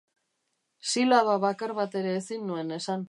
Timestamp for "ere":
2.01-2.15